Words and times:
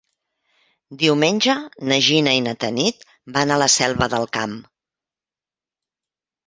Diumenge 1.01 1.55
na 1.91 1.99
Gina 2.07 2.35
i 2.39 2.41
na 2.47 2.55
Tanit 2.65 3.07
van 3.39 3.53
a 3.53 3.61
la 3.65 3.71
Selva 3.77 4.11
del 4.17 4.29
Camp. 4.41 4.61